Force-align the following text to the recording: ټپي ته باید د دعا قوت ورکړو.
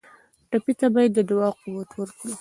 ټپي 0.49 0.73
ته 0.79 0.87
باید 0.93 1.11
د 1.17 1.19
دعا 1.29 1.49
قوت 1.61 1.89
ورکړو. 1.95 2.29